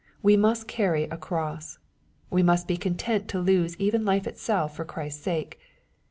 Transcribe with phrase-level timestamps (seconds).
[0.23, 1.77] We must carry" a cross.''
[2.31, 5.59] We must be content to lose even life itself for Christ's sake.